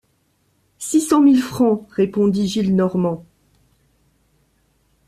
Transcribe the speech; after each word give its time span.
Six 0.79 0.99
cent 1.01 1.21
mille 1.21 1.43
francs! 1.43 1.87
répondit 1.91 2.47
Gillenormand. 2.47 3.23